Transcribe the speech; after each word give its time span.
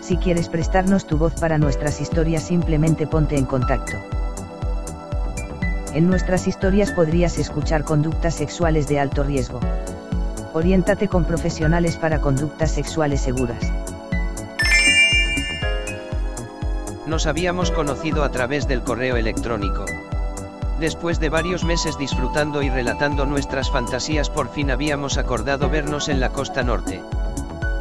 Si 0.00 0.16
quieres 0.16 0.48
prestarnos 0.48 1.06
tu 1.06 1.18
voz 1.18 1.34
para 1.34 1.58
nuestras 1.58 2.00
historias 2.00 2.42
simplemente 2.42 3.06
ponte 3.06 3.36
en 3.36 3.44
contacto. 3.44 3.96
En 5.94 6.08
nuestras 6.08 6.46
historias 6.46 6.92
podrías 6.92 7.38
escuchar 7.38 7.84
conductas 7.84 8.34
sexuales 8.34 8.88
de 8.88 9.00
alto 9.00 9.24
riesgo. 9.24 9.60
Oriéntate 10.52 11.08
con 11.08 11.24
profesionales 11.24 11.96
para 11.96 12.20
conductas 12.20 12.70
sexuales 12.70 13.20
seguras. 13.20 13.72
Nos 17.06 17.26
habíamos 17.26 17.72
conocido 17.72 18.22
a 18.22 18.30
través 18.30 18.68
del 18.68 18.82
correo 18.82 19.16
electrónico. 19.16 19.84
Después 20.78 21.18
de 21.18 21.28
varios 21.28 21.64
meses 21.64 21.98
disfrutando 21.98 22.62
y 22.62 22.70
relatando 22.70 23.26
nuestras 23.26 23.70
fantasías 23.70 24.30
por 24.30 24.48
fin 24.48 24.70
habíamos 24.70 25.18
acordado 25.18 25.68
vernos 25.68 26.08
en 26.08 26.20
la 26.20 26.30
costa 26.30 26.62
norte. 26.62 27.02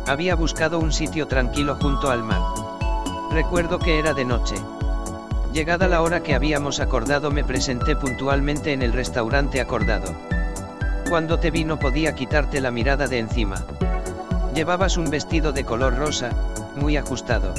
Había 0.10 0.34
buscado 0.34 0.80
un 0.80 0.92
sitio 0.92 1.28
tranquilo 1.28 1.78
junto 1.80 2.10
al 2.10 2.24
mar. 2.24 2.42
Recuerdo 3.30 3.78
que 3.78 4.00
era 4.00 4.16
de 4.16 4.26
noche. 4.26 4.56
Llegada 5.54 5.88
la 5.88 6.02
hora 6.02 6.24
que 6.24 6.34
habíamos 6.34 6.80
acordado 6.80 7.30
me 7.30 7.44
presenté 7.44 7.96
puntualmente 7.96 8.74
en 8.74 8.82
el 8.82 8.92
restaurante 8.92 9.62
acordado. 9.62 10.12
Cuando 11.08 11.38
te 11.38 11.52
vi 11.52 11.64
no 11.64 11.78
podía 11.78 12.16
quitarte 12.16 12.60
la 12.60 12.72
mirada 12.72 13.06
de 13.06 13.20
encima. 13.20 13.64
Llevabas 14.56 14.98
un 14.98 15.12
vestido 15.12 15.52
de 15.52 15.64
color 15.64 15.96
rosa, 15.96 16.32
muy 16.76 16.98
ajustado. 16.98 17.54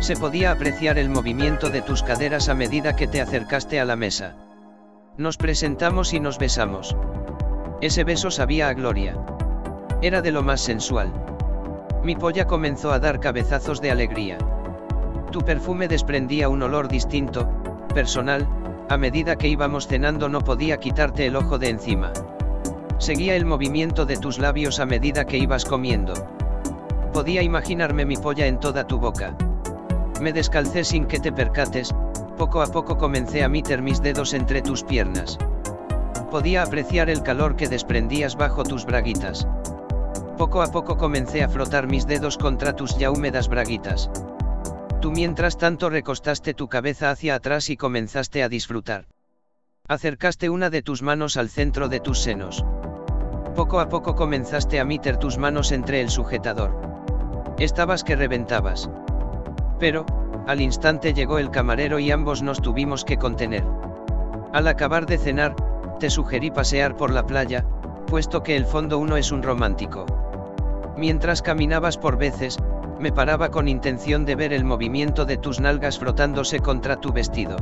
Se 0.00 0.16
podía 0.16 0.52
apreciar 0.52 0.96
el 0.96 1.10
movimiento 1.10 1.68
de 1.68 1.82
tus 1.82 2.02
caderas 2.02 2.48
a 2.48 2.54
medida 2.54 2.96
que 2.96 3.08
te 3.08 3.20
acercaste 3.20 3.78
a 3.78 3.84
la 3.84 3.94
mesa. 3.94 4.36
Nos 5.18 5.36
presentamos 5.36 6.14
y 6.14 6.20
nos 6.20 6.38
besamos. 6.38 6.96
Ese 7.82 8.04
beso 8.04 8.30
sabía 8.30 8.70
a 8.70 8.72
gloria. 8.72 9.18
Era 10.00 10.22
de 10.22 10.32
lo 10.32 10.42
más 10.42 10.62
sensual. 10.62 11.12
Mi 12.02 12.14
polla 12.14 12.46
comenzó 12.46 12.92
a 12.92 12.98
dar 12.98 13.20
cabezazos 13.20 13.80
de 13.80 13.90
alegría. 13.90 14.38
Tu 15.30 15.40
perfume 15.40 15.88
desprendía 15.88 16.48
un 16.48 16.62
olor 16.62 16.88
distinto, 16.88 17.48
personal, 17.94 18.48
a 18.88 18.96
medida 18.96 19.36
que 19.36 19.48
íbamos 19.48 19.86
cenando 19.86 20.28
no 20.28 20.40
podía 20.40 20.78
quitarte 20.78 21.26
el 21.26 21.36
ojo 21.36 21.58
de 21.58 21.68
encima. 21.68 22.12
Seguía 22.98 23.36
el 23.36 23.44
movimiento 23.44 24.06
de 24.06 24.16
tus 24.16 24.38
labios 24.38 24.80
a 24.80 24.86
medida 24.86 25.26
que 25.26 25.38
ibas 25.38 25.64
comiendo. 25.64 26.14
Podía 27.12 27.42
imaginarme 27.42 28.06
mi 28.06 28.16
polla 28.16 28.46
en 28.46 28.58
toda 28.58 28.86
tu 28.86 28.98
boca. 28.98 29.36
Me 30.20 30.32
descalcé 30.32 30.84
sin 30.84 31.06
que 31.06 31.20
te 31.20 31.32
percates, 31.32 31.94
poco 32.36 32.62
a 32.62 32.66
poco 32.66 32.96
comencé 32.96 33.44
a 33.44 33.48
meter 33.48 33.82
mis 33.82 34.00
dedos 34.00 34.32
entre 34.32 34.62
tus 34.62 34.84
piernas. 34.84 35.38
Podía 36.30 36.62
apreciar 36.62 37.10
el 37.10 37.22
calor 37.22 37.56
que 37.56 37.68
desprendías 37.68 38.36
bajo 38.36 38.62
tus 38.64 38.86
braguitas. 38.86 39.46
Poco 40.38 40.62
a 40.62 40.68
poco 40.68 40.96
comencé 40.96 41.42
a 41.42 41.48
frotar 41.48 41.88
mis 41.88 42.06
dedos 42.06 42.38
contra 42.38 42.76
tus 42.76 42.96
ya 42.96 43.10
húmedas 43.10 43.48
braguitas. 43.48 44.08
Tú 45.00 45.10
mientras 45.10 45.58
tanto 45.58 45.90
recostaste 45.90 46.54
tu 46.54 46.68
cabeza 46.68 47.10
hacia 47.10 47.34
atrás 47.34 47.70
y 47.70 47.76
comenzaste 47.76 48.44
a 48.44 48.48
disfrutar. 48.48 49.06
Acercaste 49.88 50.48
una 50.48 50.70
de 50.70 50.82
tus 50.82 51.02
manos 51.02 51.36
al 51.36 51.48
centro 51.48 51.88
de 51.88 51.98
tus 51.98 52.20
senos. 52.20 52.64
Poco 53.56 53.80
a 53.80 53.88
poco 53.88 54.14
comenzaste 54.14 54.78
a 54.78 54.84
meter 54.84 55.16
tus 55.16 55.38
manos 55.38 55.72
entre 55.72 56.00
el 56.00 56.08
sujetador. 56.08 56.70
Estabas 57.58 58.04
que 58.04 58.14
reventabas. 58.14 58.88
Pero, 59.80 60.06
al 60.46 60.60
instante 60.60 61.14
llegó 61.14 61.40
el 61.40 61.50
camarero 61.50 61.98
y 61.98 62.12
ambos 62.12 62.42
nos 62.42 62.62
tuvimos 62.62 63.04
que 63.04 63.16
contener. 63.16 63.64
Al 64.52 64.68
acabar 64.68 65.06
de 65.06 65.18
cenar, 65.18 65.56
te 65.98 66.10
sugerí 66.10 66.52
pasear 66.52 66.96
por 66.96 67.12
la 67.12 67.26
playa, 67.26 67.66
puesto 68.06 68.44
que 68.44 68.54
el 68.54 68.66
fondo 68.66 68.98
uno 68.98 69.16
es 69.16 69.32
un 69.32 69.42
romántico. 69.42 70.06
Mientras 70.98 71.42
caminabas 71.42 71.96
por 71.96 72.18
veces, 72.18 72.58
me 72.98 73.12
paraba 73.12 73.50
con 73.50 73.68
intención 73.68 74.24
de 74.24 74.34
ver 74.34 74.52
el 74.52 74.64
movimiento 74.64 75.24
de 75.26 75.36
tus 75.36 75.60
nalgas 75.60 75.96
frotándose 75.96 76.58
contra 76.58 76.96
tu 76.96 77.12
vestido. 77.12 77.54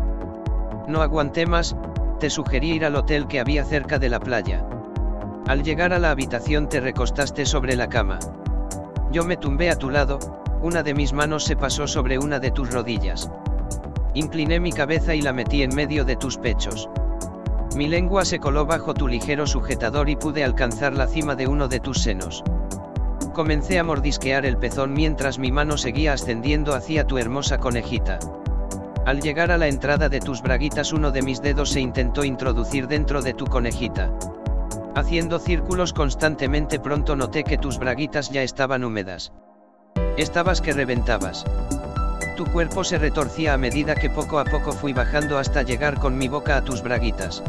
No 0.89 1.03
aguanté 1.03 1.45
más, 1.45 1.77
te 2.19 2.31
sugerí 2.31 2.71
ir 2.73 2.87
al 2.87 2.97
hotel 2.97 3.27
que 3.27 3.39
había 3.39 3.67
cerca 3.67 3.99
de 3.99 4.09
la 4.09 4.21
playa. 4.21 4.67
Al 5.47 5.63
llegar 5.63 5.93
a 5.93 5.99
la 5.99 6.13
habitación 6.13 6.71
te 6.71 6.81
recostaste 6.81 7.45
sobre 7.45 7.77
la 7.77 7.91
cama. 7.91 8.21
Yo 9.13 9.23
me 9.23 9.37
tumbé 9.37 9.69
a 9.69 9.77
tu 9.77 9.91
lado, 9.91 10.19
una 10.63 10.83
de 10.83 10.95
mis 10.95 11.13
manos 11.13 11.45
se 11.45 11.57
pasó 11.57 11.87
sobre 11.87 12.19
una 12.19 12.39
de 12.39 12.53
tus 12.53 12.73
rodillas. 12.73 13.31
Incliné 14.15 14.61
mi 14.61 14.73
cabeza 14.73 15.15
y 15.15 15.21
la 15.21 15.35
metí 15.35 15.63
en 15.63 15.75
medio 15.75 16.07
de 16.07 16.17
tus 16.17 16.39
pechos. 16.39 16.89
Mi 17.77 17.87
lengua 17.87 18.25
se 18.25 18.39
coló 18.39 18.65
bajo 18.65 18.95
tu 18.95 19.07
ligero 19.07 19.47
sujetador 19.47 20.09
y 20.09 20.17
pude 20.17 20.43
alcanzar 20.43 20.95
la 20.95 21.07
cima 21.07 21.35
de 21.35 21.47
uno 21.47 21.69
de 21.69 21.81
tus 21.81 21.99
senos. 21.99 22.43
Comencé 23.37 23.79
a 23.79 23.85
mordisquear 23.85 24.47
el 24.47 24.57
pezón 24.57 24.95
mientras 24.95 25.39
mi 25.39 25.53
mano 25.53 25.77
seguía 25.77 26.15
ascendiendo 26.15 26.75
hacia 26.75 27.07
tu 27.07 27.19
hermosa 27.19 27.59
conejita. 27.59 28.19
Al 29.05 29.21
llegar 29.21 29.53
a 29.53 29.59
la 29.59 29.69
entrada 29.69 30.09
de 30.09 30.21
tus 30.21 30.41
braguitas 30.41 30.95
uno 30.95 31.11
de 31.11 31.21
mis 31.21 31.43
dedos 31.43 31.69
se 31.69 31.83
intentó 31.83 32.25
introducir 32.25 32.89
dentro 32.89 33.21
de 33.21 33.35
tu 33.35 33.45
conejita. 33.45 34.11
Haciendo 34.95 35.39
círculos 35.39 35.93
constantemente 35.93 36.81
pronto 36.81 37.15
noté 37.15 37.45
que 37.45 37.59
tus 37.59 37.79
braguitas 37.79 38.31
ya 38.31 38.43
estaban 38.43 38.85
húmedas. 38.85 39.35
Estabas 40.17 40.63
que 40.63 40.73
reventabas. 40.73 41.45
Tu 42.39 42.47
cuerpo 42.47 42.85
se 42.85 42.97
retorcía 42.97 43.53
a 43.53 43.59
medida 43.59 43.97
que 43.97 44.09
poco 44.09 44.39
a 44.39 44.45
poco 44.47 44.73
fui 44.73 44.95
bajando 44.95 45.37
hasta 45.37 45.63
llegar 45.63 46.01
con 46.01 46.17
mi 46.17 46.29
boca 46.29 46.57
a 46.57 46.65
tus 46.65 46.83
braguitas. 46.83 47.43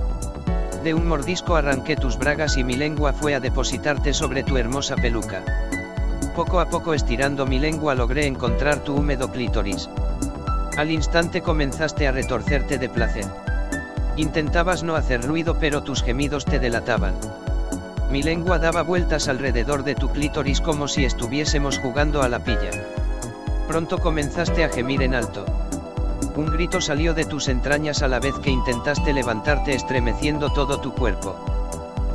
De 0.84 0.94
un 0.94 1.08
mordisco 1.08 1.56
arranqué 1.56 1.96
tus 1.96 2.18
bragas 2.18 2.58
y 2.58 2.66
mi 2.66 2.76
lengua 2.76 3.14
fue 3.14 3.36
a 3.36 3.40
depositarte 3.40 4.14
sobre 4.14 4.44
tu 4.44 4.58
hermosa 4.58 4.98
peluca. 4.98 5.67
Poco 6.38 6.60
a 6.60 6.70
poco 6.70 6.94
estirando 6.94 7.48
mi 7.48 7.58
lengua 7.58 7.96
logré 7.96 8.28
encontrar 8.28 8.84
tu 8.84 8.94
húmedo 8.94 9.32
clítoris. 9.32 9.90
Al 10.78 10.92
instante 10.92 11.42
comenzaste 11.42 12.08
a 12.08 12.12
retorcerte 12.12 12.78
de 12.78 12.90
placer. 12.90 13.26
Intentabas 14.18 14.84
no 14.84 14.96
hacer 14.96 15.24
ruido 15.24 15.58
pero 15.60 15.82
tus 15.82 16.04
gemidos 16.04 16.46
te 16.46 16.60
delataban. 16.60 17.16
Mi 18.12 18.22
lengua 18.22 18.60
daba 18.60 18.84
vueltas 18.84 19.28
alrededor 19.30 19.84
de 19.84 19.96
tu 19.96 20.10
clítoris 20.12 20.62
como 20.62 20.88
si 20.88 21.06
estuviésemos 21.06 21.80
jugando 21.80 22.22
a 22.22 22.30
la 22.30 22.44
pilla. 22.44 22.70
Pronto 23.68 23.98
comenzaste 23.98 24.64
a 24.64 24.70
gemir 24.70 25.02
en 25.02 25.16
alto. 25.16 25.44
Un 26.36 26.46
grito 26.46 26.82
salió 26.82 27.16
de 27.16 27.26
tus 27.26 27.48
entrañas 27.48 28.04
a 28.04 28.08
la 28.08 28.20
vez 28.20 28.36
que 28.44 28.52
intentaste 28.52 29.12
levantarte 29.12 29.74
estremeciendo 29.74 30.54
todo 30.54 30.80
tu 30.82 30.94
cuerpo. 30.94 31.36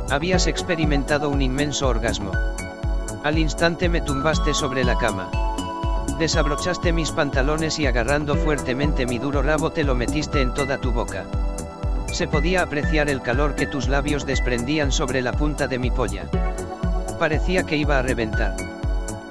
Habías 0.09 0.47
experimentado 0.47 1.27
un 1.27 1.41
inmenso 1.41 1.89
orgasmo. 1.89 2.31
Al 3.23 3.37
instante 3.37 3.87
me 3.87 4.01
tumbaste 4.01 4.53
sobre 4.53 4.83
la 4.83 4.97
cama. 4.97 5.31
Desabrochaste 6.19 6.91
mis 6.91 7.11
pantalones 7.11 7.79
y 7.79 7.85
agarrando 7.85 8.35
fuertemente 8.35 9.05
mi 9.05 9.17
duro 9.17 9.41
rabo 9.41 9.71
te 9.71 9.85
lo 9.85 9.95
metiste 9.95 10.41
en 10.41 10.53
toda 10.53 10.77
tu 10.77 10.91
boca. 10.91 11.23
Se 12.11 12.27
podía 12.27 12.63
apreciar 12.63 13.09
el 13.09 13.21
calor 13.21 13.55
que 13.55 13.65
tus 13.65 13.87
labios 13.87 14.25
desprendían 14.25 14.91
sobre 14.91 15.21
la 15.21 15.31
punta 15.31 15.69
de 15.69 15.79
mi 15.79 15.89
polla. 15.89 16.25
Parecía 17.17 17.63
que 17.63 17.77
iba 17.77 17.97
a 17.97 18.01
reventar. 18.01 18.57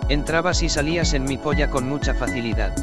Entrabas 0.09 0.63
y 0.63 0.71
salías 0.71 1.13
en 1.13 1.25
mi 1.25 1.37
polla 1.37 1.69
con 1.69 1.87
mucha 1.87 2.15
facilidad. 2.15 2.75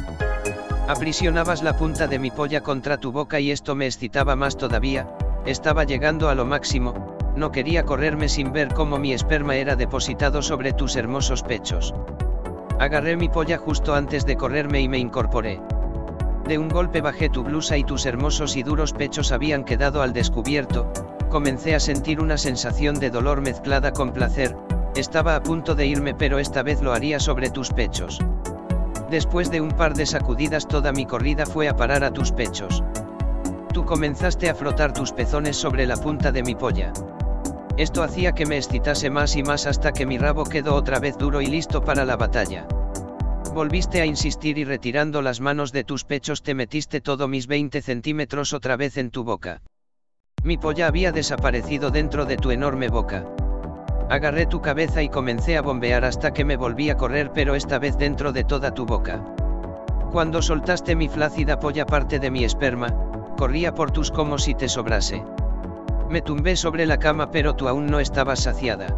Aprisionabas 0.86 1.64
la 1.64 1.76
punta 1.76 2.06
de 2.06 2.20
mi 2.20 2.30
polla 2.30 2.60
contra 2.60 2.98
tu 2.98 3.10
boca 3.10 3.40
y 3.40 3.50
esto 3.50 3.74
me 3.74 3.86
excitaba 3.86 4.36
más 4.36 4.56
todavía, 4.56 5.08
estaba 5.44 5.82
llegando 5.82 6.28
a 6.28 6.36
lo 6.36 6.44
máximo, 6.44 7.09
no 7.36 7.52
quería 7.52 7.84
correrme 7.84 8.28
sin 8.28 8.52
ver 8.52 8.74
cómo 8.74 8.98
mi 8.98 9.12
esperma 9.12 9.56
era 9.56 9.76
depositado 9.76 10.42
sobre 10.42 10.72
tus 10.72 10.96
hermosos 10.96 11.42
pechos. 11.42 11.94
Agarré 12.78 13.16
mi 13.16 13.28
polla 13.28 13.58
justo 13.58 13.94
antes 13.94 14.26
de 14.26 14.36
correrme 14.36 14.80
y 14.80 14.88
me 14.88 14.98
incorporé. 14.98 15.60
De 16.46 16.58
un 16.58 16.68
golpe 16.68 17.00
bajé 17.00 17.28
tu 17.28 17.44
blusa 17.44 17.76
y 17.76 17.84
tus 17.84 18.06
hermosos 18.06 18.56
y 18.56 18.62
duros 18.62 18.92
pechos 18.92 19.32
habían 19.32 19.64
quedado 19.64 20.02
al 20.02 20.12
descubierto, 20.12 20.90
comencé 21.28 21.74
a 21.74 21.80
sentir 21.80 22.20
una 22.20 22.38
sensación 22.38 22.98
de 22.98 23.10
dolor 23.10 23.40
mezclada 23.40 23.92
con 23.92 24.12
placer, 24.12 24.56
estaba 24.96 25.36
a 25.36 25.42
punto 25.42 25.74
de 25.74 25.86
irme 25.86 26.14
pero 26.14 26.38
esta 26.38 26.62
vez 26.62 26.82
lo 26.82 26.92
haría 26.92 27.20
sobre 27.20 27.50
tus 27.50 27.70
pechos. 27.70 28.18
Después 29.10 29.50
de 29.50 29.60
un 29.60 29.70
par 29.70 29.94
de 29.94 30.06
sacudidas 30.06 30.66
toda 30.66 30.92
mi 30.92 31.06
corrida 31.06 31.46
fue 31.46 31.68
a 31.68 31.76
parar 31.76 32.02
a 32.02 32.12
tus 32.12 32.32
pechos. 32.32 32.82
Tú 33.72 33.84
comenzaste 33.84 34.48
a 34.48 34.54
frotar 34.54 34.92
tus 34.92 35.12
pezones 35.12 35.56
sobre 35.56 35.86
la 35.86 35.96
punta 35.96 36.32
de 36.32 36.42
mi 36.42 36.54
polla. 36.54 36.92
Esto 37.80 38.02
hacía 38.02 38.32
que 38.32 38.44
me 38.44 38.58
excitase 38.58 39.08
más 39.08 39.36
y 39.36 39.42
más 39.42 39.66
hasta 39.66 39.92
que 39.92 40.04
mi 40.04 40.18
rabo 40.18 40.44
quedó 40.44 40.74
otra 40.74 40.98
vez 40.98 41.16
duro 41.16 41.40
y 41.40 41.46
listo 41.46 41.80
para 41.80 42.04
la 42.04 42.14
batalla. 42.14 42.68
Volviste 43.54 44.02
a 44.02 44.04
insistir 44.04 44.58
y 44.58 44.64
retirando 44.64 45.22
las 45.22 45.40
manos 45.40 45.72
de 45.72 45.82
tus 45.82 46.04
pechos 46.04 46.42
te 46.42 46.52
metiste 46.52 47.00
todo 47.00 47.26
mis 47.26 47.46
20 47.46 47.80
centímetros 47.80 48.52
otra 48.52 48.76
vez 48.76 48.98
en 48.98 49.10
tu 49.10 49.24
boca. 49.24 49.62
Mi 50.44 50.58
polla 50.58 50.88
había 50.88 51.10
desaparecido 51.10 51.90
dentro 51.90 52.26
de 52.26 52.36
tu 52.36 52.50
enorme 52.50 52.88
boca. 52.88 53.24
Agarré 54.10 54.44
tu 54.44 54.60
cabeza 54.60 55.02
y 55.02 55.08
comencé 55.08 55.56
a 55.56 55.62
bombear 55.62 56.04
hasta 56.04 56.34
que 56.34 56.44
me 56.44 56.58
volví 56.58 56.90
a 56.90 56.98
correr 56.98 57.32
pero 57.32 57.54
esta 57.54 57.78
vez 57.78 57.96
dentro 57.96 58.32
de 58.32 58.44
toda 58.44 58.74
tu 58.74 58.84
boca. 58.84 59.24
Cuando 60.12 60.42
soltaste 60.42 60.96
mi 60.96 61.08
flácida 61.08 61.58
polla 61.58 61.86
parte 61.86 62.18
de 62.18 62.30
mi 62.30 62.44
esperma, 62.44 62.94
corría 63.38 63.74
por 63.74 63.90
tus 63.90 64.10
como 64.10 64.36
si 64.36 64.54
te 64.54 64.68
sobrase. 64.68 65.24
Me 66.10 66.22
tumbé 66.22 66.56
sobre 66.56 66.86
la 66.86 66.98
cama 66.98 67.30
pero 67.30 67.54
tú 67.54 67.68
aún 67.68 67.86
no 67.86 68.00
estabas 68.00 68.40
saciada. 68.40 68.88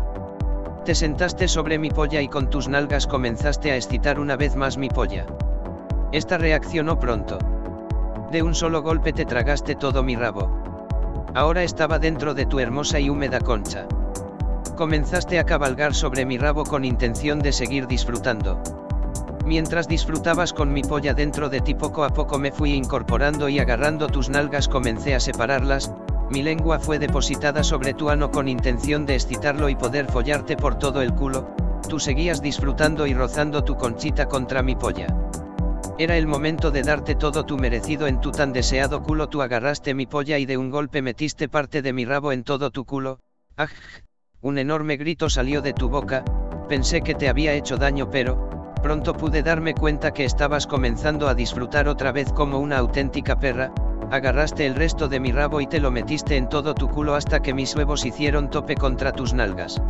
Te 0.87 0.95
sentaste 0.95 1.47
sobre 1.47 1.79
mi 1.79 1.91
polla 1.91 2.23
y 2.23 2.29
con 2.29 2.49
tus 2.49 2.69
nalgas 2.69 3.07
comenzaste 3.07 3.71
a 3.71 3.77
excitar 3.77 4.19
una 4.19 4.35
vez 4.37 4.57
más 4.57 4.79
mi 4.79 4.89
polla. 4.89 5.27
Esta 6.11 6.39
reaccionó 6.39 6.99
pronto. 6.99 7.37
De 8.31 8.43
un 8.43 8.55
solo 8.55 8.81
golpe 8.81 9.13
te 9.13 9.27
tragaste 9.27 9.75
todo 9.75 10.03
mi 10.03 10.17
rabo. 10.17 10.51
Ahora 11.35 11.63
estaba 11.63 11.99
dentro 11.99 12.33
de 12.33 12.47
tu 12.47 12.61
hermosa 12.61 12.99
y 12.99 13.11
húmeda 13.11 13.41
concha. 13.41 13.87
Comenzaste 14.75 15.39
a 15.39 15.45
cabalgar 15.45 15.95
sobre 15.95 16.25
mi 16.25 16.39
rabo 16.39 16.65
con 16.65 16.83
intención 16.83 17.41
de 17.41 17.53
seguir 17.53 17.87
disfrutando. 17.89 18.59
Mientras 19.45 19.87
disfrutabas 19.87 20.55
con 20.55 20.73
mi 20.73 20.83
polla 20.83 21.13
dentro 21.13 21.51
de 21.51 21.61
ti 21.61 21.75
poco 21.75 22.05
a 22.05 22.09
poco 22.11 22.39
me 22.39 22.53
fui 22.53 22.73
incorporando 22.73 23.51
y 23.51 23.59
agarrando 23.59 24.07
tus 24.07 24.31
nalgas 24.31 24.67
comencé 24.67 25.15
a 25.15 25.21
separarlas, 25.21 25.93
mi 26.33 26.43
lengua 26.43 26.79
fue 26.79 26.99
depositada 26.99 27.63
sobre 27.63 27.93
tu 27.93 28.09
ano 28.09 28.31
con 28.31 28.49
intención 28.49 29.05
de 29.05 29.17
excitarlo 29.17 29.69
y 29.69 29.77
poder 29.77 30.11
follarte 30.11 30.57
por 30.57 30.79
todo 30.79 31.03
el 31.03 31.13
culo, 31.13 31.55
tú 31.91 32.01
seguías 32.01 32.41
disfrutando 32.41 33.07
y 33.07 33.13
rozando 33.13 33.63
tu 33.65 33.77
conchita 33.77 34.27
contra 34.27 34.63
mi 34.63 34.75
polla. 34.75 35.15
Era 35.99 36.17
el 36.17 36.27
momento 36.27 36.71
de 36.71 36.83
darte 36.83 37.17
todo 37.17 37.45
tu 37.45 37.59
merecido 37.59 38.07
en 38.07 38.19
tu 38.19 38.31
tan 38.31 38.55
deseado 38.55 39.03
culo 39.03 39.29
tú 39.29 39.43
agarraste 39.43 39.93
mi 39.93 40.07
polla 40.07 40.39
y 40.39 40.47
de 40.47 40.57
un 40.57 40.71
golpe 40.71 41.03
metiste 41.03 41.51
parte 41.51 41.83
de 41.83 41.93
mi 41.93 42.07
rabo 42.07 42.33
en 42.33 42.45
todo 42.45 42.71
tu 42.71 42.87
culo, 42.87 43.21
¡aj! 43.57 43.71
Un 44.41 44.57
enorme 44.57 44.97
grito 44.97 45.29
salió 45.29 45.61
de 45.61 45.75
tu 45.75 45.91
boca, 45.91 46.25
pensé 46.67 47.03
que 47.03 47.15
te 47.15 47.29
había 47.29 47.53
hecho 47.53 47.77
daño 47.77 48.09
pero, 48.09 48.73
pronto 48.83 49.13
pude 49.13 49.43
darme 49.43 49.75
cuenta 49.75 50.15
que 50.15 50.25
estabas 50.25 50.67
comenzando 50.67 51.29
a 51.29 51.35
disfrutar 51.35 51.89
otra 51.89 52.11
vez 52.11 52.33
como 52.33 52.59
una 52.59 52.79
auténtica 52.79 53.39
perra, 53.39 53.71
agarraste 54.11 54.67
el 54.67 54.75
resto 54.75 55.09
de 55.09 55.21
mi 55.21 55.33
rabo 55.33 55.61
y 55.61 55.67
te 55.67 55.81
lo 55.81 55.91
metiste 55.91 56.37
en 56.37 56.49
todo 56.49 56.75
tu 56.75 56.89
culo 56.89 57.15
hasta 57.15 57.41
que 57.41 57.55
mis 57.55 57.75
huevos 57.77 58.05
hicieron 58.05 58.51
tope 58.51 58.75
contra 58.75 59.13
tus 59.13 59.35
nalgas. 59.35 59.81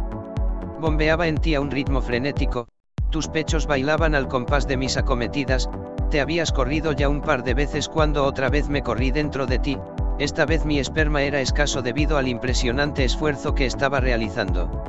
Bombeaba 0.80 1.28
en 1.28 1.38
ti 1.38 1.54
a 1.54 1.60
un 1.60 1.70
ritmo 1.70 2.02
frenético, 2.02 2.68
tus 3.10 3.28
pechos 3.28 3.66
bailaban 3.66 4.14
al 4.14 4.28
compás 4.28 4.66
de 4.66 4.76
mis 4.76 4.96
acometidas, 4.96 5.68
te 6.10 6.20
habías 6.20 6.52
corrido 6.52 6.92
ya 6.92 7.08
un 7.08 7.20
par 7.20 7.44
de 7.44 7.54
veces 7.54 7.88
cuando 7.88 8.24
otra 8.24 8.48
vez 8.48 8.68
me 8.68 8.82
corrí 8.82 9.10
dentro 9.10 9.46
de 9.46 9.58
ti, 9.58 9.78
esta 10.18 10.44
vez 10.44 10.64
mi 10.64 10.78
esperma 10.78 11.22
era 11.22 11.40
escaso 11.40 11.82
debido 11.82 12.16
al 12.16 12.28
impresionante 12.28 13.04
esfuerzo 13.04 13.54
que 13.54 13.66
estaba 13.66 14.00
realizando. 14.00 14.84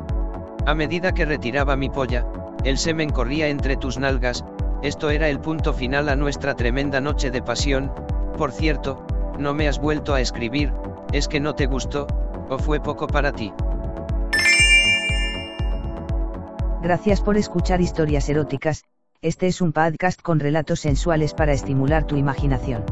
A 0.65 0.73
medida 0.75 1.13
que 1.13 1.25
retiraba 1.25 1.75
mi 1.75 1.89
polla, 1.89 2.25
el 2.63 2.77
semen 2.77 3.09
corría 3.09 3.47
entre 3.47 3.75
tus 3.77 3.97
nalgas, 3.97 4.45
esto 4.81 5.09
era 5.09 5.29
el 5.29 5.39
punto 5.39 5.73
final 5.73 6.09
a 6.09 6.15
nuestra 6.15 6.55
tremenda 6.55 7.01
noche 7.01 7.31
de 7.31 7.41
pasión, 7.41 7.91
por 8.37 8.51
cierto, 8.51 9.05
no 9.37 9.53
me 9.53 9.67
has 9.67 9.79
vuelto 9.79 10.13
a 10.13 10.21
escribir, 10.21 10.71
es 11.11 11.27
que 11.27 11.39
no 11.39 11.55
te 11.55 11.65
gustó, 11.65 12.07
o 12.49 12.57
fue 12.57 12.79
poco 12.79 13.07
para 13.07 13.31
ti. 13.31 13.51
Gracias 16.81 17.21
por 17.21 17.37
escuchar 17.37 17.81
historias 17.81 18.27
eróticas, 18.29 18.83
este 19.21 19.47
es 19.47 19.61
un 19.61 19.71
podcast 19.71 20.21
con 20.21 20.41
relatos 20.41 20.81
sensuales 20.81 21.33
para 21.33 21.53
estimular 21.53 22.05
tu 22.05 22.17
imaginación. 22.17 22.83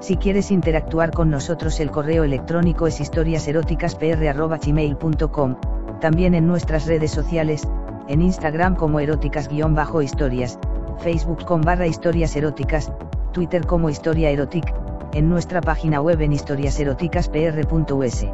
Si 0.00 0.16
quieres 0.16 0.50
interactuar 0.50 1.10
con 1.10 1.30
nosotros 1.30 1.80
el 1.80 1.90
correo 1.90 2.22
electrónico 2.22 2.86
es 2.86 3.00
historiaseroticaspr.gmail.com, 3.00 5.56
también 6.00 6.34
en 6.34 6.46
nuestras 6.46 6.86
redes 6.86 7.10
sociales, 7.10 7.66
en 8.08 8.22
Instagram 8.22 8.76
como 8.76 9.00
eróticas-historias, 9.00 10.58
Facebook 10.98 11.44
con 11.46 11.62
barra 11.62 11.86
historias 11.86 12.36
eróticas, 12.36 12.92
Twitter 13.32 13.66
como 13.66 13.90
historia 13.90 14.30
erotic, 14.30 14.72
en 15.12 15.28
nuestra 15.28 15.60
página 15.60 16.00
web 16.00 16.20
en 16.20 16.32
historiaseroticaspr.us. 16.32 18.26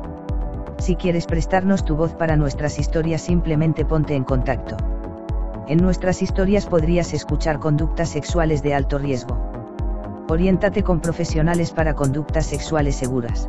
Si 0.79 0.97
quieres 0.97 1.27
prestarnos 1.27 1.85
tu 1.85 1.97
voz 1.97 2.15
para 2.15 2.37
nuestras 2.37 2.79
historias 2.79 3.23
simplemente 3.23 3.85
ponte 3.85 4.15
en 4.15 4.25
contacto. 4.25 4.77
En 5.67 5.79
nuestras 5.79 6.21
historias 6.21 6.67
podrías 6.67 7.15
escuchar 7.15 7.59
conductas 7.59 8.11
sexuales 8.11 8.63
de 8.63 8.75
alto 8.75 8.99
riesgo. 8.99 9.39
Oriéntate 10.29 10.83
con 10.83 11.01
profesionales 11.01 11.71
para 11.71 11.95
conductas 11.95 12.47
sexuales 12.47 12.97
seguras. 12.97 13.49